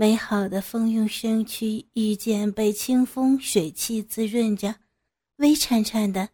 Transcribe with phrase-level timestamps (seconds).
[0.00, 4.74] 美好的丰腴身躯遇见被清风水汽滋润着，
[5.36, 6.30] 微颤颤的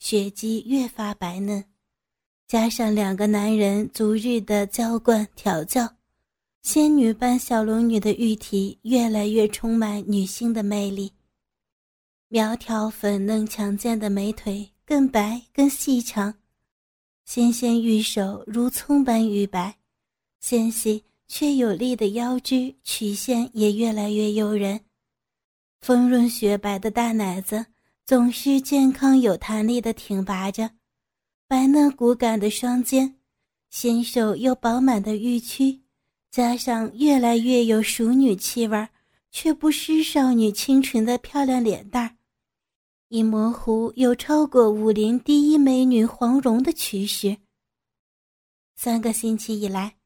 [0.00, 1.64] 血肌越发白嫩，
[2.48, 5.88] 加上两个男人逐日的浇灌调教，
[6.64, 11.12] 仙女般小龙女的玉体越来越充满女性的魅力。
[12.26, 16.34] 苗条粉嫩强健的美腿更白更细长，
[17.24, 19.76] 纤纤玉手如葱般玉白，
[20.40, 21.04] 纤细。
[21.28, 24.80] 却有力的腰肢曲线也越来越诱人，
[25.80, 27.66] 丰润雪白的大奶子
[28.04, 30.70] 总是健康有弹力的挺拔着，
[31.48, 33.16] 白嫩骨感的双肩，
[33.70, 35.82] 纤瘦又饱满的玉躯，
[36.30, 38.88] 加上越来越有熟女气味
[39.32, 42.16] 却不失少女清纯的漂亮脸蛋儿，
[43.08, 47.36] 已模糊有超过武林第一美女黄蓉的趋势。
[48.76, 49.96] 三个星期以来。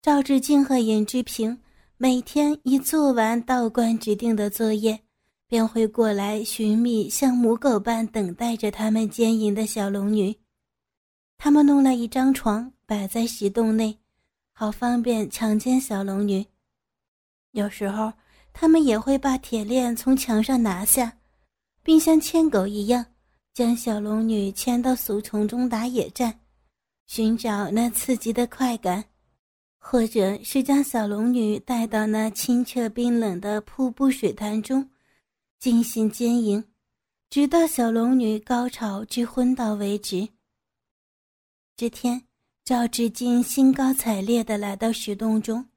[0.00, 1.58] 赵志敬和尹志平
[1.96, 5.00] 每天一做完道观指定的作业，
[5.48, 10.36] 便会过来寻觅像母狗般等待着他们奸淫的小龙女。
[11.36, 13.98] 他们弄了一张床摆在石洞内，
[14.52, 16.46] 好方便强奸小龙女。
[17.50, 18.12] 有时候，
[18.52, 21.18] 他们也会把铁链从墙上拿下，
[21.82, 23.04] 并像牵狗一样，
[23.52, 26.38] 将小龙女牵到树丛中打野战，
[27.08, 29.04] 寻找那刺激的快感。
[29.78, 34.90] 或者是将小龙女带到那清澈冰冷的瀑布水潭中，
[35.58, 36.62] 进行奸淫，
[37.30, 40.28] 直到小龙女高潮至昏倒为止。
[41.76, 42.22] 这天，
[42.64, 45.68] 赵志金兴高采烈地来到石洞中，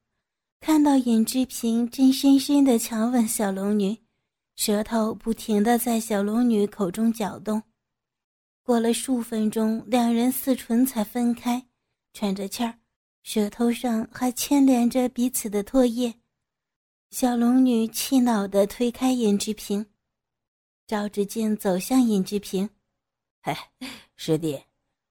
[0.59, 3.97] 看到尹志平正深深地强吻小龙女，
[4.55, 7.61] 舌头不停地在小龙女口中搅动。
[8.63, 11.67] 过了数分钟，两人四唇才分开，
[12.13, 12.80] 喘着气儿。
[13.23, 16.13] 舌头上还牵连着彼此的唾液，
[17.11, 19.85] 小龙女气恼地推开尹志平，
[20.87, 22.67] 赵志敬走向尹志平
[23.43, 23.55] ：“嘿，
[24.15, 24.61] 师弟，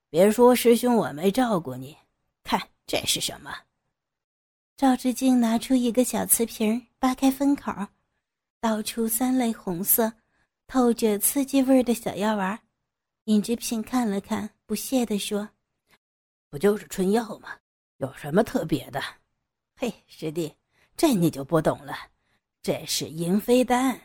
[0.09, 1.97] 别说师兄我没照顾你，
[2.43, 3.55] 看这是什么？”
[4.77, 7.73] 赵志敬拿出一个小瓷瓶，扒开封口，
[8.61, 10.13] 倒出三类红色、
[10.67, 12.59] 透着刺激味的小药丸。
[13.25, 15.49] 尹志平看了看，不屑地说
[16.51, 17.57] ：“不就是春药吗？”
[18.01, 18.99] 有什么特别的？
[19.77, 20.51] 嘿，师弟，
[20.97, 21.95] 这你就不懂了。
[22.63, 24.01] 这是银飞丹，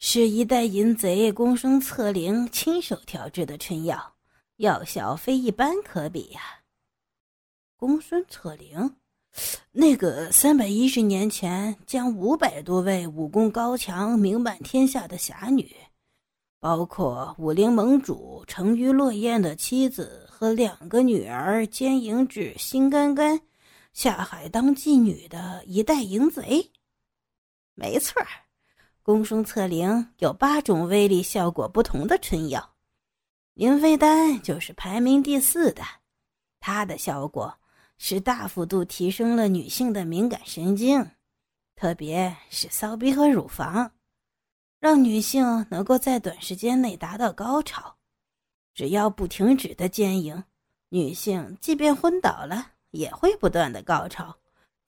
[0.00, 4.14] 是一代淫贼公孙策灵亲手调制的春药，
[4.56, 6.40] 药效非一般可比呀。
[7.76, 8.96] 公孙策灵，
[9.70, 15.76] 那个三百一十年前将五百多位武功高强、名满天下的侠女，
[16.62, 20.20] 包括武林盟主沉鱼落雁的妻子。
[20.42, 23.40] 和两个女儿奸淫至心肝肝，
[23.92, 26.68] 下海当妓女的一代淫贼。
[27.76, 28.26] 没错儿，
[29.04, 32.74] 公孙策灵有八种威力效果不同的春药，
[33.54, 35.84] 银飞丹就是排名第四的。
[36.58, 37.54] 它的效果
[37.96, 41.08] 是大幅度提升了女性的敏感神经，
[41.76, 43.92] 特别是骚逼和乳房，
[44.82, 47.94] 让女性能够在短时间内达到高潮。
[48.74, 50.42] 只要不停止的奸淫，
[50.88, 54.34] 女性即便昏倒了，也会不断的高潮，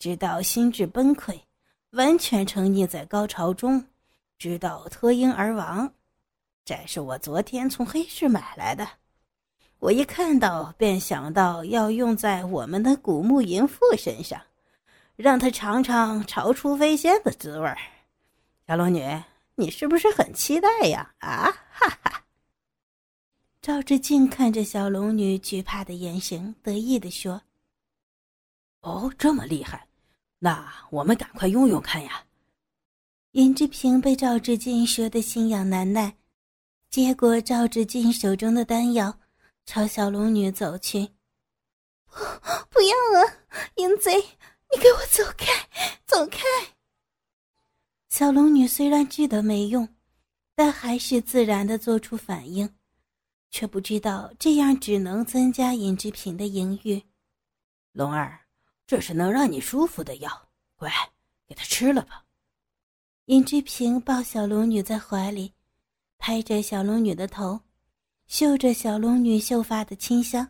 [0.00, 1.38] 直到心智崩溃，
[1.92, 3.86] 完全沉溺在高潮中，
[4.36, 5.88] 直到脱婴而亡。
[6.64, 8.84] 这是我昨天从黑市买来的，
[9.78, 14.42] 我一看到便想到要用在我们的古墓淫妇身上，
[15.14, 17.78] 让她尝尝潮出飞仙的滋味儿。
[18.66, 19.00] 小龙女，
[19.56, 21.14] 你是不是很期待呀？
[21.18, 22.24] 啊，哈哈。
[23.62, 27.40] 赵志敬看着小龙女惧怕的眼神，得意地说
[28.82, 29.88] ：“哦，这么厉害，
[30.38, 32.24] 那我们赶快用用看呀！”
[33.32, 36.16] 尹志平被赵志敬说的心痒难耐，
[36.90, 39.18] 接过赵志敬手中的丹药，
[39.64, 41.08] 朝小龙女走去。
[42.70, 43.36] “不要啊，
[43.76, 45.68] 淫贼，你给我走开，
[46.04, 46.40] 走开！”
[48.14, 49.88] 小龙女虽然知道没用，
[50.54, 52.72] 但还是自然的做出反应。
[53.50, 57.02] 却不知道这样只能增加尹志平的淫欲。
[57.90, 58.42] 龙儿，
[58.86, 60.92] 这是能让你舒服的药，乖，
[61.48, 62.24] 给他吃了吧。
[63.24, 65.52] 尹志平抱小龙女在怀里，
[66.16, 67.62] 拍着小龙女的头，
[68.28, 70.48] 嗅着小龙女秀发的清香，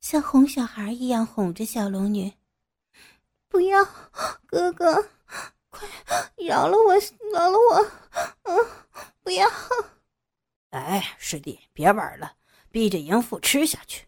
[0.00, 2.32] 像哄小孩一样哄着小龙女。
[3.46, 3.84] 不要，
[4.46, 5.06] 哥哥，
[5.74, 5.88] 快
[6.36, 6.94] 饶了我，
[7.32, 7.90] 饶了我！
[8.44, 8.56] 嗯，
[9.22, 9.48] 不要。
[10.70, 12.36] 哎，师弟，别玩了，
[12.70, 14.06] 逼着淫妇吃下去。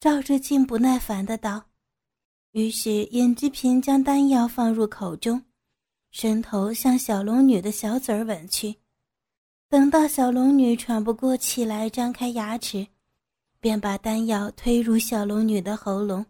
[0.00, 1.70] 赵志敬不耐烦的道。
[2.50, 5.44] 于是尹志平将丹药放入口中，
[6.10, 8.76] 伸头向小龙女的小嘴儿吻去。
[9.68, 12.86] 等到小龙女喘不过气来，张开牙齿，
[13.60, 16.26] 便把丹药推入小龙女的喉咙。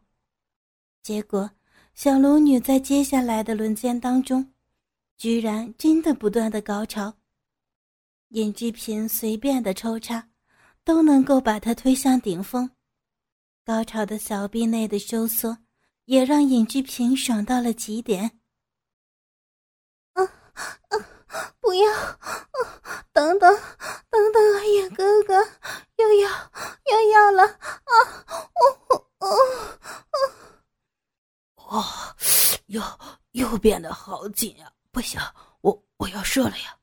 [1.02, 1.50] 结果。
[1.94, 4.52] 小龙女在接下来的轮奸当中，
[5.18, 7.14] 居然真的不断的高潮。
[8.28, 10.28] 尹志平随便的抽插，
[10.84, 12.70] 都能够把她推向顶峰。
[13.64, 15.58] 高潮的小臂内的收缩，
[16.06, 18.40] 也让尹志平爽到了极点。
[20.14, 20.24] 啊
[20.88, 20.98] 啊！
[21.60, 21.92] 不要！
[21.92, 23.54] 啊，等等，
[24.10, 24.42] 等等！
[24.58, 25.34] 哎呀，哥哥，
[25.96, 26.28] 又要
[26.90, 27.44] 又要了！
[27.44, 27.94] 哦
[28.54, 29.28] 哦哦！
[31.56, 31.84] 哦，
[32.66, 32.82] 又
[33.52, 34.72] 又变得好紧呀！
[34.90, 35.20] 不行，
[35.60, 36.74] 我我要射了呀！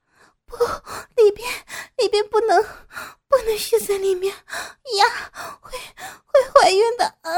[0.45, 0.55] 不，
[1.19, 1.47] 里边
[1.97, 2.63] 里边不能
[3.27, 5.31] 不能射在里面呀，
[5.61, 5.71] 会
[6.25, 7.05] 会怀孕的！
[7.21, 7.31] 啊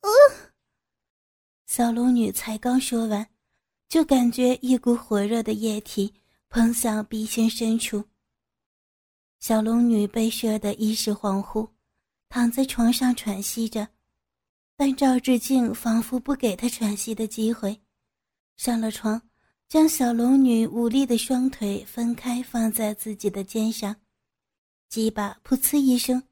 [0.00, 0.08] 啊！
[1.66, 3.28] 小龙女才刚说完，
[3.88, 6.12] 就感觉一股火热的液体
[6.48, 8.04] 喷向鼻尖深处。
[9.38, 11.70] 小龙女被射得意识恍惚，
[12.28, 13.86] 躺在床上喘息着。
[14.76, 17.80] 但赵志敬仿佛不给她喘息的机会，
[18.56, 19.20] 上了床，
[19.68, 23.94] 将小龙女无力的双腿分开放在自己的肩上，
[24.88, 26.22] 鸡巴噗呲一声，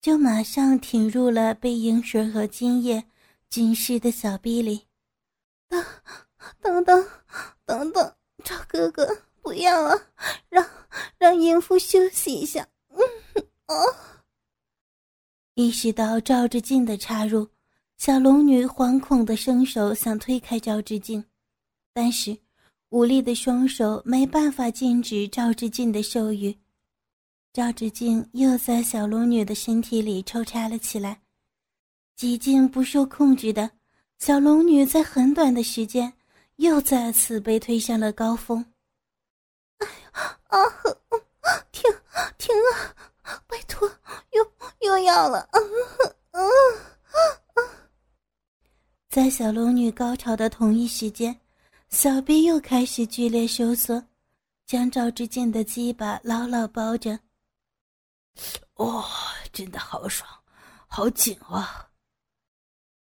[0.00, 3.04] 就马上挺入了被饮水和精液
[3.48, 4.86] 浸湿的小臂里。
[5.68, 5.84] 等，
[6.60, 7.08] 等等，
[7.64, 9.06] 等等，赵哥哥，
[9.42, 9.94] 不要啊，
[10.48, 10.66] 让
[11.18, 12.66] 让淫妇休息一下。
[12.88, 12.98] 嗯，
[13.66, 13.74] 哦，
[15.54, 17.48] 意识到赵志敬的插入。
[17.98, 21.22] 小龙女惶恐的伸手想推开赵志敬，
[21.92, 22.36] 但是
[22.90, 26.56] 无力的双手没办法禁止赵志敬的兽欲。
[27.52, 31.20] 赵志敬又在小龙女的身体里抽插了起来，
[32.16, 33.70] 几近不受控制的
[34.18, 36.12] 小龙女在很短的时间
[36.56, 38.64] 又再次被推向了高峰。
[39.78, 40.58] 哎呀啊！
[41.72, 41.90] 停
[42.38, 43.42] 停啊！
[43.48, 43.90] 拜托，
[44.32, 45.38] 又又要了！
[45.38, 45.58] 啊
[46.32, 46.40] 啊
[47.54, 47.62] 啊。
[49.08, 51.39] 在小龙女高潮的同一时间，
[51.90, 54.02] 小臂又开始剧烈收缩，
[54.64, 57.18] 将赵志敬的鸡巴牢牢包着。
[58.74, 59.04] 哇，
[59.52, 60.30] 真的好爽，
[60.86, 61.90] 好紧啊！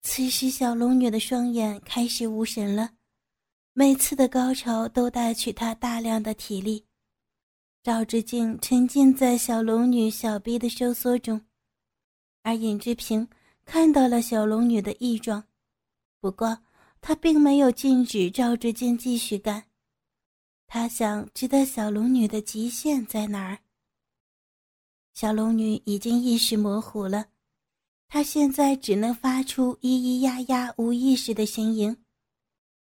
[0.01, 2.93] 此时，小龙女的双眼开始无神了，
[3.75, 6.87] 每次的高潮都带去她大量的体力。
[7.83, 11.39] 赵志敬沉浸在小龙女小臂的收缩中，
[12.43, 13.29] 而尹志平
[13.67, 15.45] 看到了小龙女的异状。
[16.19, 16.59] 不过，
[17.01, 19.65] 他并没有禁止赵志敬继续干。
[20.67, 23.59] 他想知道小龙女的极限在哪儿。
[25.13, 27.27] 小龙女已经意识模糊了，
[28.07, 31.97] 她现在只能发出咿咿呀呀无意识的声音。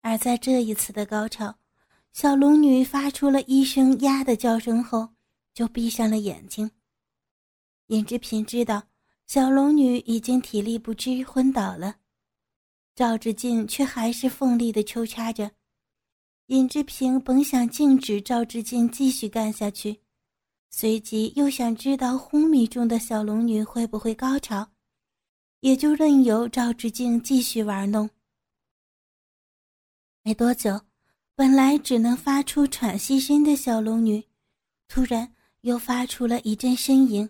[0.01, 1.55] 而在这一次的高潮，
[2.11, 5.09] 小龙女发出了一声“呀”的叫声后，
[5.53, 6.69] 就闭上了眼睛。
[7.87, 8.83] 尹志平知道
[9.27, 11.95] 小龙女已经体力不支，昏倒了。
[13.01, 15.49] 赵志敬却还是奋力的抽插着，
[16.45, 20.01] 尹志平本想禁止赵志敬继续干下去，
[20.69, 24.69] 随即又想知道昏迷中的小龙女会不会高潮，
[25.61, 28.07] 也就任由赵志敬继续玩弄。
[30.21, 30.79] 没多久，
[31.33, 34.23] 本来只能发出喘息声的小龙女，
[34.87, 37.27] 突然又发出了一阵呻吟，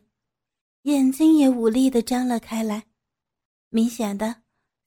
[0.81, 2.83] 眼睛也无力的张了开来，
[3.69, 4.40] 明显的。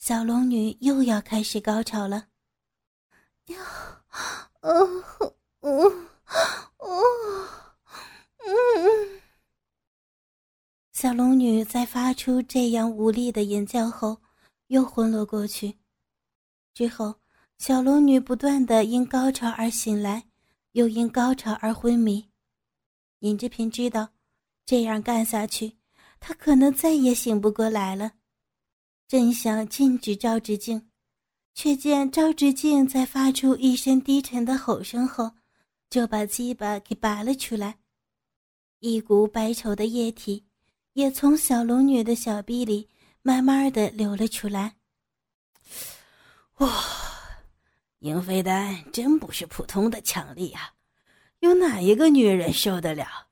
[0.07, 2.27] 小龙女又要开始高潮了，
[3.47, 3.57] 呀，
[4.61, 5.03] 嗯
[5.61, 6.09] 嗯。
[10.93, 14.21] 小龙女在发出这样无力的吟叫后，
[14.67, 15.79] 又昏了过去。
[16.75, 17.15] 之后，
[17.57, 20.25] 小龙女不断的因高潮而醒来，
[20.73, 22.31] 又因高潮而昏迷。
[23.21, 24.11] 尹志平知道，
[24.67, 25.79] 这样干下去，
[26.21, 28.13] 他可能再也醒不过来了。
[29.15, 30.89] 正想禁止赵志敬，
[31.55, 35.31] 却见赵志敬在发出一声低沉的吼声后，
[35.89, 37.79] 就把鸡巴给拔了出来，
[38.81, 40.47] 一股白稠的液体
[40.95, 42.89] 也从小龙女的小臂里
[43.23, 44.75] 慢慢的流了出来。
[46.57, 46.69] 哇！
[48.01, 50.73] 银飞丹真不是普通的强力啊，
[51.39, 53.29] 有哪一个女人受得了？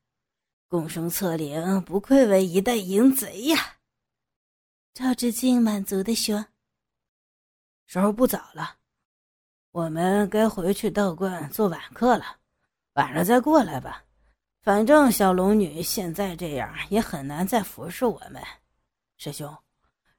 [0.69, 3.79] 共生策灵不愧为一代淫贼呀！
[4.95, 6.45] 赵志敬满足的说
[7.87, 8.77] ：“时候不早了，
[9.71, 12.37] 我们该回去道观做晚课了，
[12.93, 14.05] 晚上再过来吧。
[14.61, 18.43] 反正小龙女现在这样，也很难再服侍我们。
[19.17, 19.57] 师兄，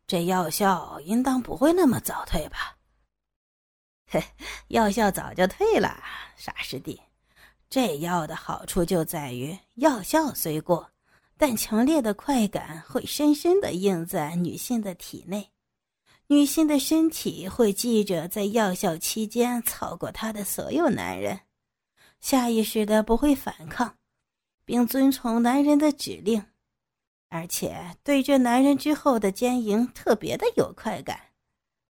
[0.07, 2.75] 这药效应当不会那么早退吧
[4.09, 4.23] ？”“嘿，
[4.69, 6.03] 药效早就退了，
[6.35, 6.99] 傻师弟。”
[7.69, 10.91] 这药的好处就在于，药效虽过，
[11.45, 15.51] 但强烈的快感会深深的印在女性的体内，
[16.27, 21.41] 女性的身体会记着在药效期间操过她的所有男人，
[22.21, 23.97] 下意识的不会反抗，
[24.63, 26.45] 并遵从男人的指令，
[27.27, 31.19] 而且对这男人之后的奸淫特别的有快感。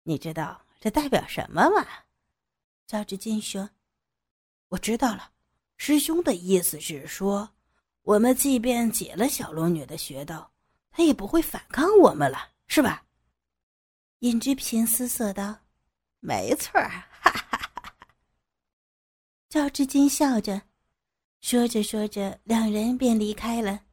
[0.01, 1.85] 你知道这代表什么吗？
[2.87, 3.69] 赵志金说
[4.69, 5.29] ：“我知道了。”
[5.77, 7.51] 师兄的意思是说，
[8.03, 10.51] 我们即便解了小龙女的穴道，
[10.91, 13.05] 她也不会反抗我们了，是吧？
[14.19, 15.57] 尹志平思索道
[16.19, 16.89] ：“没错儿。”
[17.23, 17.95] 哈哈哈哈
[19.49, 20.61] 赵志金笑着，
[21.41, 23.83] 说着说着，两人便离开了，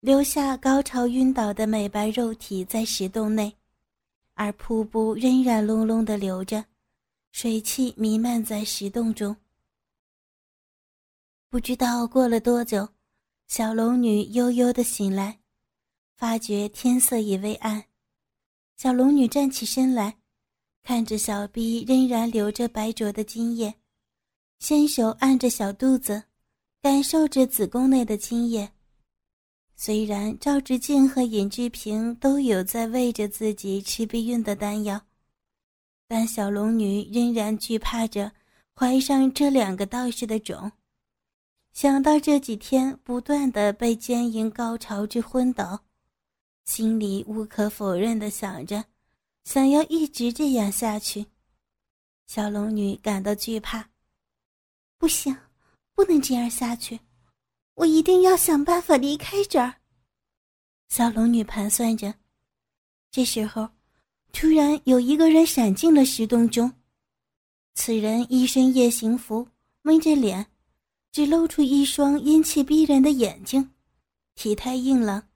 [0.00, 3.56] 留下高潮晕倒的美白肉体在石洞内，
[4.34, 6.64] 而瀑布仍然隆隆的流着，
[7.30, 9.36] 水汽弥漫在石洞中。
[11.48, 12.88] 不知道过了多久，
[13.48, 15.38] 小龙女悠悠的醒来，
[16.16, 17.84] 发觉天色已微暗。
[18.76, 20.16] 小龙女站起身来，
[20.82, 23.72] 看着小臂仍然流着白灼的精液，
[24.58, 26.24] 伸手按着小肚子，
[26.82, 28.72] 感受着子宫内的精液。
[29.76, 35.00] 虽然赵志敬和尹志平都有在喂着自己吃避孕的丹药，
[36.08, 38.32] 但小龙女仍然惧怕着
[38.74, 40.72] 怀上这两个道士的种。
[41.76, 45.84] 想到这几天不断的被奸淫高潮至昏倒，
[46.64, 48.82] 心里无可否认的想着，
[49.44, 51.26] 想要一直这样下去。
[52.26, 53.90] 小龙女感到惧怕，
[54.96, 55.36] 不行，
[55.92, 56.98] 不能这样下去，
[57.74, 59.74] 我一定要想办法离开这儿。
[60.88, 62.14] 小龙女盘算着。
[63.10, 63.68] 这时候，
[64.32, 66.72] 突然有一个人闪进了石洞中，
[67.74, 69.46] 此人一身夜行服，
[69.82, 70.46] 蒙着脸。
[71.16, 73.70] 只露出一双阴气逼人的眼睛，
[74.34, 75.26] 体态硬朗，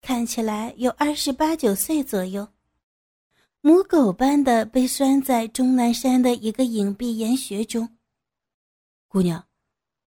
[0.00, 2.48] 看起来有二十八九岁左右。
[3.60, 7.88] 母狗般的被拴在终南山的一个隐蔽岩穴中。
[9.06, 9.46] 姑娘，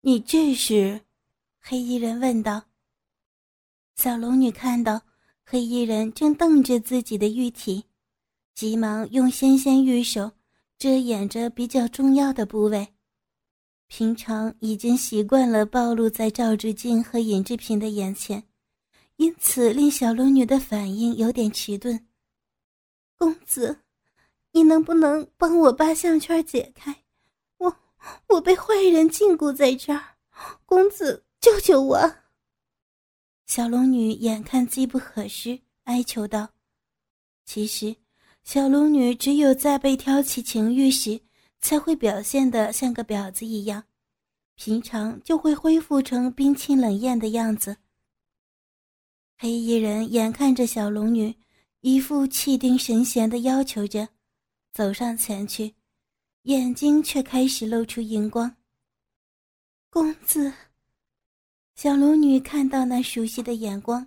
[0.02, 1.02] 你这是？
[1.62, 2.64] 黑衣人问道。
[3.96, 5.00] 小龙女看到
[5.46, 7.86] 黑衣人正瞪着自己的玉体，
[8.56, 10.32] 急忙用纤纤玉手
[10.80, 12.96] 遮掩着比较重要的部位。
[13.96, 18.44] 平常已经习惯了暴露在赵志敬和尹志平的眼前，
[19.18, 22.08] 因此令小龙女的反应有点迟钝。
[23.20, 23.82] 公子，
[24.52, 27.04] 你能不能帮我把项圈解开？
[27.60, 27.78] 我
[28.30, 30.04] 我被坏人禁锢在这儿，
[30.66, 32.16] 公子救救我！
[33.46, 36.50] 小龙女眼看机不可失，哀求道
[37.46, 37.96] ：“其实，
[38.44, 41.22] 小龙女只有在被挑起情欲时。”
[41.64, 43.86] 才会表现得像个婊子一样，
[44.56, 47.78] 平常就会恢复成冰清冷艳的样子。
[49.38, 51.34] 黑衣人眼看着小龙女
[51.80, 54.10] 一副气定神闲的要求着，
[54.74, 55.74] 走上前去，
[56.42, 58.54] 眼睛却开始露出荧光。
[59.90, 60.52] 公子，
[61.76, 64.06] 小龙女看到那熟悉的眼光，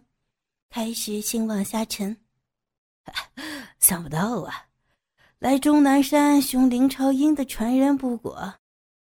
[0.68, 2.14] 开始心往下沉。
[3.80, 4.65] 想不到啊！
[5.38, 8.54] 来终南山寻林朝英的传人不果，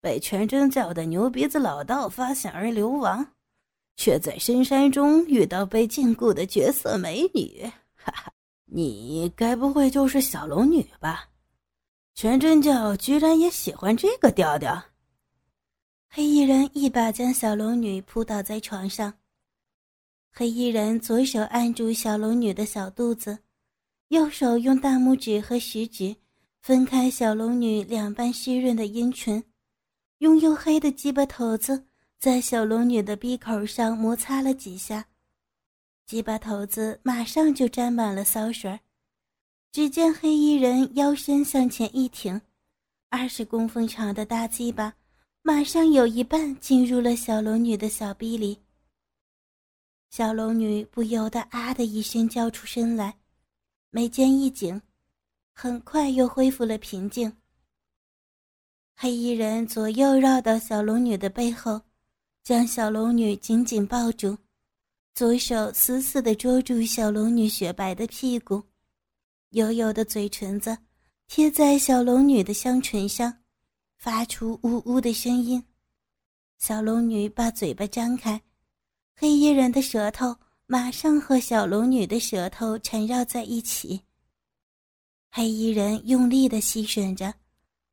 [0.01, 3.27] 被全真教的牛鼻子老道发现而流亡，
[3.97, 7.63] 却在深山中遇到被禁锢的绝色美女。
[7.97, 8.33] 哈哈，
[8.67, 11.31] 你该不会就是小龙女吧？
[12.15, 14.85] 全真教居然也喜欢这个调调。
[16.11, 19.15] 黑衣人一把将小龙女扑倒在床上，
[20.31, 23.39] 黑衣人左手按住小龙女的小肚子。
[24.09, 26.17] 右手用大拇指和食指
[26.63, 29.45] 分开小龙女两半湿润的阴唇，
[30.19, 31.85] 用黝黑的鸡巴头子
[32.19, 35.07] 在小龙女的鼻口上摩擦了几下，
[36.07, 38.81] 鸡巴头子马上就沾满了骚水。
[39.71, 42.41] 只见黑衣人腰身向前一挺，
[43.11, 44.95] 二十公分长的大鸡巴
[45.43, 48.59] 马上有一半进入了小龙女的小臂里。
[50.09, 53.19] 小龙女不由得啊的一声叫出声来。
[53.91, 54.81] 眉间一紧，
[55.53, 57.33] 很快又恢复了平静。
[58.95, 61.81] 黑衣人左右绕到小龙女的背后，
[62.43, 64.37] 将小龙女紧紧抱住，
[65.15, 68.63] 左手死死地捉住小龙女雪白的屁股，
[69.51, 70.77] 油油的嘴唇子
[71.27, 73.39] 贴在小龙女的香唇上，
[73.97, 75.65] 发出呜呜的声音。
[76.59, 78.43] 小龙女把嘴巴张开，
[79.15, 80.37] 黑衣人的舌头
[80.71, 84.03] 马上和小龙女的舌头缠绕在一起。
[85.31, 87.35] 黑衣人用力的吸吮着。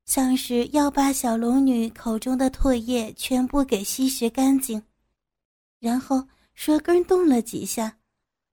[0.06, 4.80] 像是要把小龙女口中的唾液全部给吸食干净，
[5.80, 7.98] 然后舌根动了几下，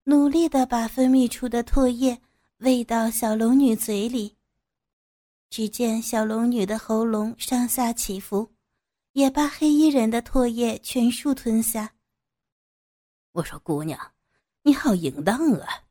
[0.05, 2.19] 努力的把分泌出的唾液
[2.59, 4.35] 喂到小龙女嘴里。
[5.51, 8.51] 只见小龙女的喉咙上下起伏，
[9.13, 11.93] 也把黑衣人的唾液全数吞下。
[13.33, 14.12] 我说：“姑娘，
[14.65, 15.85] 你好淫荡啊！”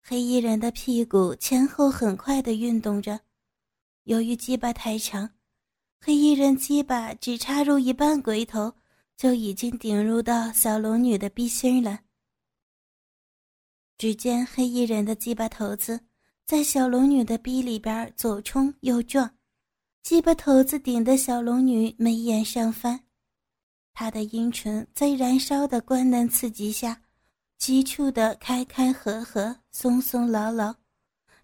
[0.00, 3.20] 黑衣人的屁股前后很快的运动着。
[4.04, 5.28] 由于鸡巴太长，
[6.00, 8.72] 黑衣人鸡巴只插入一半龟头，
[9.16, 12.00] 就已经顶入到小龙女的逼心了。
[13.98, 15.98] 只见黑衣人的鸡巴头子
[16.44, 19.28] 在小龙女的逼里边左冲右撞，
[20.04, 23.00] 鸡巴头子顶得小龙女眉眼上翻，
[23.92, 27.02] 她的阴唇在燃烧的官能刺激下，
[27.58, 30.74] 急促的开开合合，松松牢牢。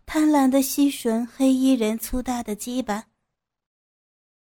[0.04, 3.06] 贪婪的吸吮黑衣人粗大的鸡巴，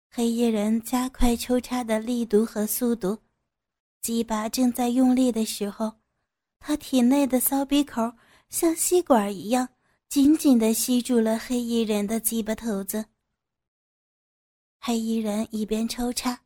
[0.10, 3.20] 黑衣人加快抽插的力度和速度，
[4.02, 5.94] 鸡巴正在用力的时候，
[6.60, 8.14] 他体内的骚鼻口
[8.50, 9.68] 像吸管一样
[10.08, 13.06] 紧紧地吸住了黑衣人的鸡巴头子。
[14.80, 16.42] 黑衣人一边抽插，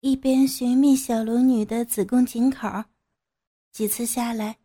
[0.00, 2.68] 一边寻觅小龙女的子宫颈口，
[3.74, 4.56] 几次下来，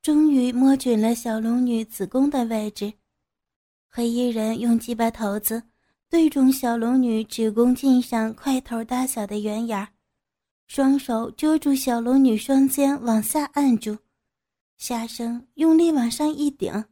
[0.00, 2.90] 终于摸准了小龙女子宫的位置。
[3.90, 5.62] 黑衣人用鸡巴头子
[6.08, 9.88] 对准小龙女子宫颈上块头大小的圆眼儿，
[10.66, 13.98] 双手捉住小龙女双肩往下按住，
[14.78, 16.86] 下身用力往上一顶，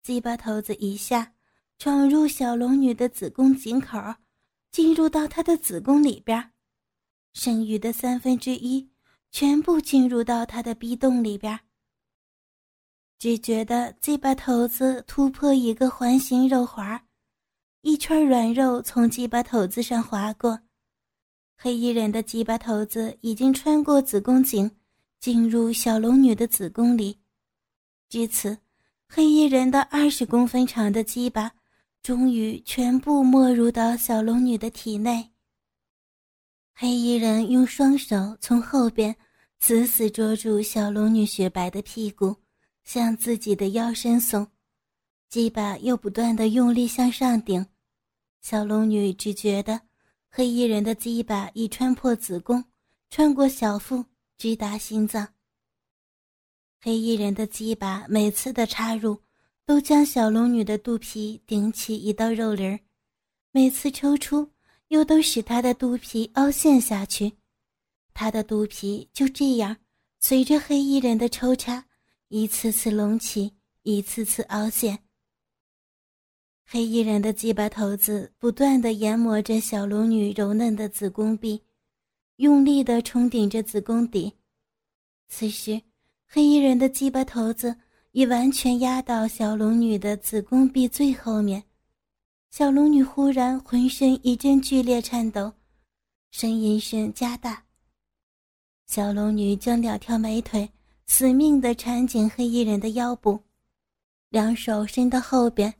[0.00, 1.34] 鸡巴头子一下
[1.76, 3.98] 闯入小龙女的子宫颈口，
[4.70, 6.52] 进入到她的子宫里边，
[7.32, 8.88] 剩余的三分之一
[9.34, 11.58] 全部进入到他的逼洞里边。
[13.18, 17.04] 只觉得鸡巴头子突破一个环形肉环，
[17.80, 20.60] 一圈软肉从鸡巴头子上划过，
[21.56, 24.70] 黑衣人的鸡巴头子已经穿过子宫颈，
[25.18, 27.18] 进入小龙女的子宫里。
[28.08, 28.56] 至此，
[29.08, 31.50] 黑衣人的二十公分长的鸡巴
[32.04, 35.33] 终于全部没入到小龙女的体内。
[36.74, 39.14] 黑衣人用双手从后边
[39.58, 42.36] 死死捉住小龙女雪白的屁股。
[42.84, 44.46] 向自己的腰身送，
[45.30, 47.64] 鸡巴又不断的用力向上顶，
[48.42, 49.80] 小龙女只觉得
[50.28, 52.62] 黑衣人的鸡巴已穿破子宫，
[53.08, 54.04] 穿过小腹，
[54.36, 55.26] 直达心脏。
[56.78, 59.18] 黑衣人的鸡巴每次的插入，
[59.64, 62.78] 都将小龙女的肚皮顶起一道肉鳞儿，
[63.50, 64.50] 每次抽出，
[64.94, 67.32] 又都使她的肚皮凹陷下去，
[68.12, 69.76] 她的肚皮就这样
[70.20, 71.84] 随着黑衣人的抽插。
[72.28, 73.52] 一次次隆起，
[73.82, 74.96] 一次次凹陷。
[76.64, 81.60] 黑衣人的鸡巴头子不断的研磨着小龙女柔嫩的子宫壁，
[82.36, 84.32] 用力的冲顶着子宫底。
[85.28, 85.82] 此时，
[86.24, 87.76] 黑衣人的鸡巴头子
[88.12, 91.64] 已完全压到小龙女的子宫壁最后面。
[92.56, 95.52] 小龙女忽然浑身一阵剧烈颤抖，
[96.32, 97.64] 呻吟声加大。
[98.86, 100.70] 小龙女将两条美腿。
[101.04, 103.42] 死命地缠紧黑衣人的腰部，
[104.28, 105.74] 两手伸到后边，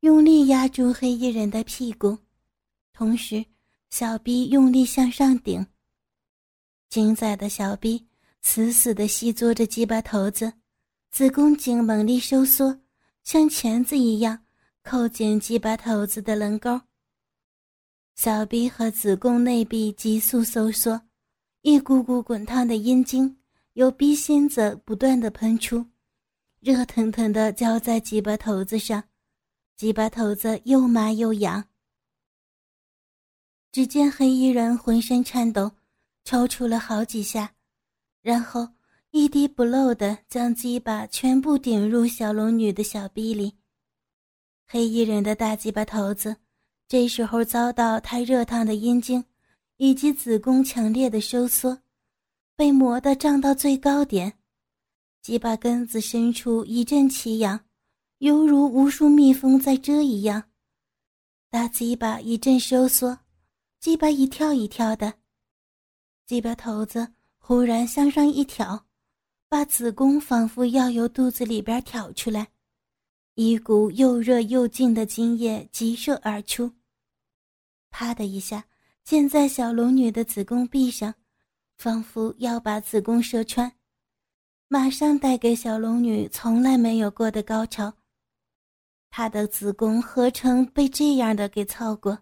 [0.00, 2.18] 用力压住黑衣人的屁股，
[2.92, 3.44] 同时
[3.88, 5.64] 小臂用力向上顶。
[6.90, 8.04] 精彩的小臂
[8.42, 10.52] 死死地吸捉着鸡巴头子，
[11.12, 12.76] 子宫颈猛力收缩，
[13.22, 14.46] 像钳子一样
[14.88, 16.80] 扣紧鸡巴头子的棱沟。
[18.14, 20.98] 小臂和子宫内壁急速收缩，
[21.60, 23.36] 一股股滚烫的阴茎。
[23.74, 25.84] 由逼心子不断的喷出，
[26.60, 29.04] 热腾腾的浇在鸡巴头子上，
[29.76, 31.62] 鸡巴头子又麻又痒。
[33.70, 35.70] 只见黑衣人浑身颤抖，
[36.24, 37.52] 抽搐了好几下，
[38.22, 38.66] 然后
[39.10, 43.57] 一滴不漏的将鸡巴全部顶入小龙女的小逼里。
[44.70, 46.36] 黑衣人的大鸡巴头子，
[46.88, 49.24] 这时候遭到太热烫的阴茎
[49.78, 51.78] 以及子宫强烈的收缩。
[52.54, 54.30] 被磨得胀到最高点，
[55.22, 57.58] 鸡巴根子深处一阵奇痒，
[58.18, 60.42] 犹如无数蜜蜂在蛰一样。
[61.48, 63.18] 大鸡巴一阵收缩，
[63.80, 65.14] 鸡巴一跳一跳的，
[66.26, 68.84] 鸡巴头子忽然向上一挑，
[69.48, 72.46] 把子宫仿佛要由肚子里边挑出来，
[73.40, 76.72] 一股又热又劲的精液急射而出。
[77.88, 78.66] 啪的一下，
[79.04, 81.14] 溅在小龙女的子宫壁上，
[81.76, 83.72] 仿佛要把子宫射穿，
[84.66, 87.94] 马上带给小龙女从来没有过的高潮。
[89.08, 92.18] 她的子宫何曾被这样的给操过？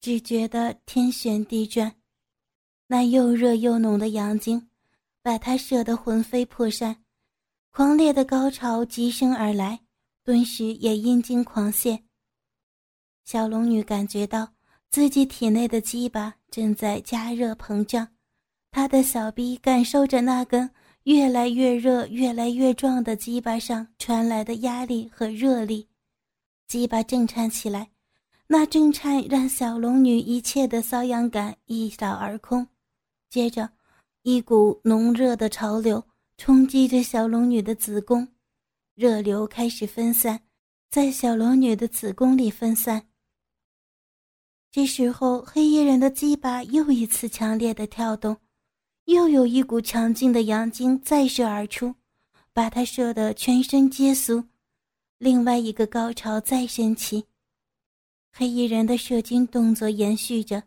[0.00, 1.96] 只觉得天旋地转，
[2.86, 4.68] 那又热又浓的阳精，
[5.20, 7.02] 把她射得魂飞魄散，
[7.72, 9.80] 狂烈的高潮急升而来，
[10.24, 12.00] 顿时也阴茎狂泻。
[13.26, 14.48] 小龙女感觉到
[14.90, 18.08] 自己体内的鸡巴正在加热膨胀，
[18.70, 20.70] 她的小臂感受着那根
[21.02, 25.86] 越来越热、越来越壮的鸡巴上传来的压力和热力。
[26.66, 27.90] 鸡巴震颤起来，
[28.46, 32.66] 那震颤让小龙女一切的瘙痒感一扫而空。
[33.28, 33.68] 接着，
[34.22, 36.02] 一股浓热的潮流
[36.38, 38.26] 冲击着小龙女的子宫，
[38.94, 40.40] 热流开始分散，
[40.88, 43.08] 在小龙女的子宫里分散。
[44.70, 48.36] 这时候，黑衣人的鸡巴又一次强烈的跳动，
[49.06, 51.92] 又有一股强劲的阳精再射而出，
[52.52, 54.46] 把他射得全身皆酥。
[55.18, 57.24] 另外一个高潮再升起，
[58.32, 60.62] 黑衣人的射精动作延续着，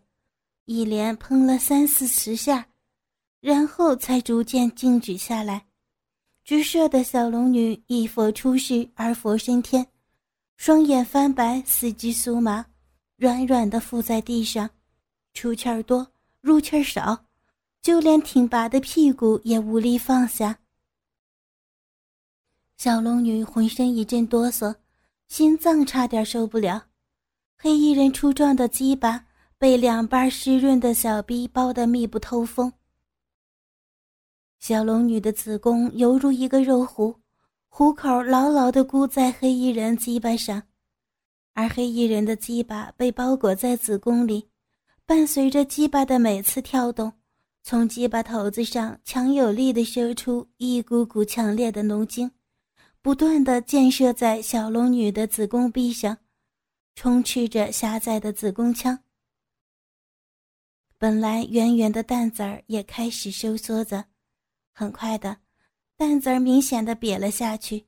[0.66, 2.68] 一连喷了三四十下，
[3.40, 5.67] 然后才逐渐静止下来。
[6.48, 9.86] 直射的小龙女一佛出世而佛升天，
[10.56, 12.64] 双眼翻白，四肢酥麻，
[13.18, 14.70] 软软的伏在地上，
[15.34, 17.26] 出气儿多，入气儿少，
[17.82, 20.58] 就连挺拔的屁股也无力放下。
[22.78, 24.74] 小龙女浑身一阵哆嗦，
[25.26, 26.82] 心脏差点受不了。
[27.58, 29.22] 黑衣人粗壮的鸡巴
[29.58, 32.72] 被两瓣湿润的小臂包得密不透风。
[34.60, 37.14] 小龙女的子宫犹如一个肉壶，
[37.68, 40.62] 壶口牢牢地箍在黑衣人鸡巴上，
[41.54, 44.48] 而黑衣人的鸡巴被包裹在子宫里，
[45.06, 47.12] 伴随着鸡巴的每次跳动，
[47.62, 52.30] 从鸡巴头子上强有力地射出一股股强烈的浓精。
[53.00, 56.18] 不断的溅射在小龙女的子宫壁上，
[56.96, 58.98] 充斥着狭窄的子宫腔。
[60.98, 64.04] 本来圆圆的蛋子儿也开始收缩着，
[64.78, 65.38] 很快的，
[65.96, 67.84] 蛋子儿明显的瘪了下去，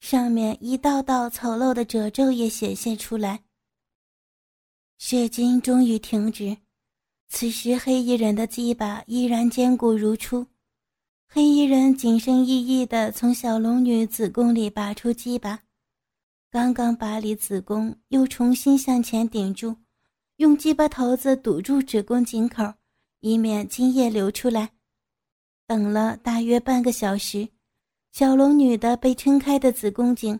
[0.00, 3.42] 上面一道道丑陋的褶皱也显现出来。
[4.98, 6.54] 血精终于停止，
[7.30, 10.46] 此时黑衣人的鸡巴依然坚固如初。
[11.26, 15.62] 黑衣人谨慎翼翼地从小龙女子宫里拔出鸡巴，
[16.50, 19.74] 刚刚拔离子宫，又重新向前顶住，
[20.36, 22.74] 用鸡巴头子堵住子宫颈口，
[23.20, 24.75] 以免精液流出来。
[25.66, 27.48] 等了大约半个小时，
[28.12, 30.38] 小龙女的被撑开的子宫颈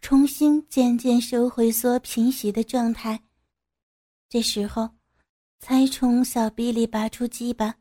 [0.00, 3.22] 重新渐渐收回缩平息的状态。
[4.28, 4.90] 这时候，
[5.58, 7.74] 才从小臂里拔出鸡巴。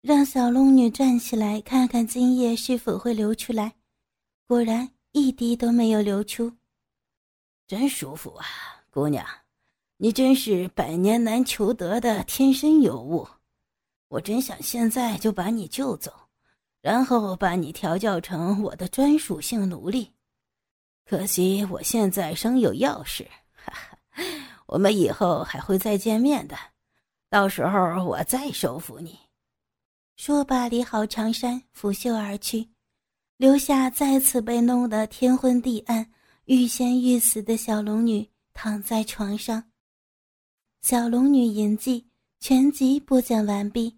[0.00, 3.74] 让小龙女站起来，看看精液是否会流出来。
[4.46, 6.52] 果然，一滴都没有流出。
[7.66, 8.46] 真舒服啊，
[8.90, 9.26] 姑娘，
[9.96, 13.26] 你真是百年难求得的天生尤物。
[14.08, 16.12] 我真想现在就把你救走，
[16.80, 20.12] 然后把你调教成我的专属性奴隶。
[21.04, 23.98] 可惜我现在生有要事，哈哈。
[24.66, 26.56] 我们以后还会再见面的，
[27.30, 29.18] 到时候我再收服你。
[30.16, 32.68] 说罢，理好长衫，拂袖而去，
[33.36, 36.10] 留下再次被弄得天昏地暗、
[36.46, 39.62] 欲仙欲死的小龙女躺在床上。
[40.82, 42.06] 小龙女淫迹
[42.40, 43.97] 全集播讲完毕，